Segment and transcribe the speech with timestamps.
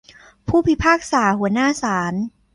[0.47, 2.13] ผู้พิพากษาหัวหน้าศาล